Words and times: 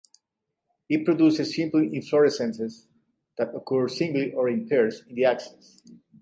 It 0.89 1.05
produces 1.05 1.55
simple 1.55 1.79
inflorescences 1.81 2.87
that 3.37 3.53
occur 3.53 3.87
singly 3.87 4.33
or 4.33 4.49
in 4.49 4.67
pairs 4.67 5.03
in 5.07 5.13
the 5.13 5.25
axils. 5.25 5.83